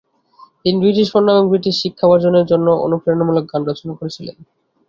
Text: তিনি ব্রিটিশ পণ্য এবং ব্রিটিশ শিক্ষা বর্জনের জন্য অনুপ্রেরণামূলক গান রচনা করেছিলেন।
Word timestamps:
তিনি 0.61 0.77
ব্রিটিশ 0.81 1.07
পণ্য 1.13 1.27
এবং 1.31 1.45
ব্রিটিশ 1.49 1.75
শিক্ষা 1.83 2.05
বর্জনের 2.09 2.45
জন্য 2.51 2.67
অনুপ্রেরণামূলক 2.85 3.45
গান 3.51 3.61
রচনা 3.65 3.93
করেছিলেন। 3.99 4.35